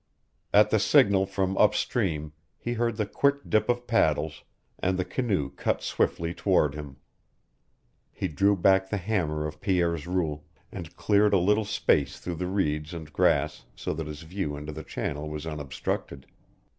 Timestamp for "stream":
1.75-2.33